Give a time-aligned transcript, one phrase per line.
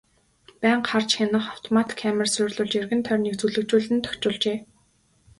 [0.61, 4.57] Байнга харж хянах автомат камер суурилуулж эргэн тойрныг зүлэгжүүлэн тохижуулжээ.